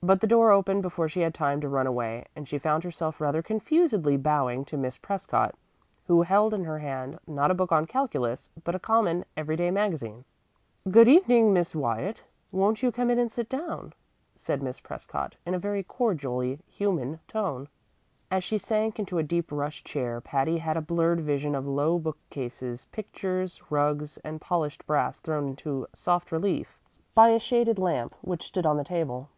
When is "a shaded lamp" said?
27.30-28.14